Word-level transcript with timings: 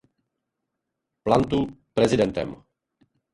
Plantu 1.27 1.59
prezidentem! 1.99 2.57